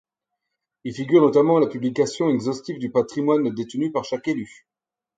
Y 0.83 0.93
figurent, 0.93 1.21
notamment, 1.25 1.59
la 1.59 1.67
publication 1.67 2.31
exhaustive 2.31 2.79
du 2.79 2.89
patrimoine 2.89 3.53
détenu 3.53 3.91
par 3.91 4.03
chaque 4.03 4.27
élu. 4.29 4.65